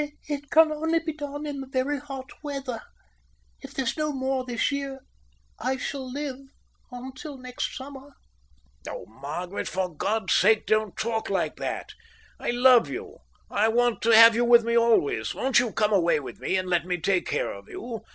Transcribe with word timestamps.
"It 0.27 0.49
can 0.49 0.71
only 0.71 0.97
be 0.97 1.13
done 1.13 1.45
in 1.45 1.61
the 1.61 1.67
very 1.67 1.99
hot 1.99 2.31
weather. 2.41 2.81
If 3.61 3.75
there's 3.75 3.95
no 3.95 4.11
more 4.11 4.43
this 4.43 4.71
year, 4.71 5.01
I 5.59 5.77
shall 5.77 6.11
live 6.11 6.39
till 7.17 7.37
next 7.37 7.77
summer." 7.77 8.13
"Oh, 8.89 9.05
Margaret, 9.05 9.67
for 9.67 9.93
God's 9.95 10.33
sake 10.33 10.65
don't 10.65 10.97
talk 10.97 11.29
like 11.29 11.57
that. 11.57 11.91
I 12.39 12.49
love 12.49 12.89
you—I 12.89 13.67
want 13.67 14.01
to 14.01 14.09
have 14.15 14.33
you 14.33 14.43
with 14.43 14.63
me 14.65 14.75
always. 14.75 15.35
Won't 15.35 15.59
you 15.59 15.71
come 15.71 15.93
away 15.93 16.19
with 16.19 16.39
me 16.39 16.55
and 16.57 16.67
let 16.67 16.83
me 16.83 16.97
take 16.99 17.27
care 17.27 17.53
of 17.53 17.69
you? 17.69 18.01